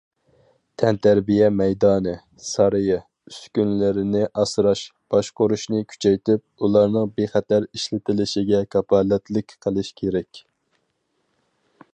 [0.81, 2.13] تەنتەربىيە مەيدانى،
[2.45, 2.95] سارىيى،
[3.33, 4.83] ئۈسكۈنىلىرىنى ئاسراش،
[5.15, 10.45] باشقۇرۇشنى كۈچەيتىپ، ئۇلارنىڭ بىخەتەر ئىشلىتىلىشىگە كاپالەتلىك قىلىش كېرەك.